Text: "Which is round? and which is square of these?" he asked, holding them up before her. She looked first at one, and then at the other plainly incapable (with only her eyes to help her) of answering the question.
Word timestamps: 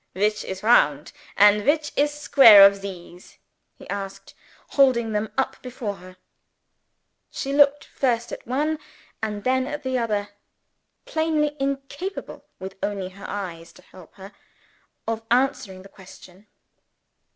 "Which 0.13 0.43
is 0.43 0.63
round? 0.63 1.11
and 1.37 1.63
which 1.63 1.91
is 1.95 2.11
square 2.11 2.65
of 2.65 2.81
these?" 2.81 3.37
he 3.75 3.87
asked, 3.87 4.33
holding 4.69 5.11
them 5.11 5.31
up 5.37 5.61
before 5.61 5.97
her. 5.97 6.17
She 7.29 7.53
looked 7.53 7.83
first 7.85 8.31
at 8.31 8.47
one, 8.47 8.79
and 9.21 9.43
then 9.43 9.67
at 9.67 9.83
the 9.83 9.99
other 9.99 10.29
plainly 11.05 11.55
incapable 11.59 12.43
(with 12.57 12.77
only 12.81 13.09
her 13.09 13.29
eyes 13.29 13.71
to 13.73 13.83
help 13.83 14.15
her) 14.15 14.31
of 15.07 15.21
answering 15.29 15.83
the 15.83 15.87
question. 15.89 16.47